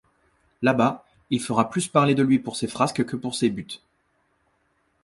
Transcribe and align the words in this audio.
Là-bas, 0.63 1.05
il 1.29 1.39
fera 1.39 1.69
plus 1.69 1.87
parler 1.87 2.15
de 2.15 2.23
lui 2.23 2.39
pour 2.39 2.55
ses 2.55 2.65
frasques 2.67 3.05
que 3.05 3.15
pour 3.15 3.35
ses 3.35 3.51
buts. 3.51 3.81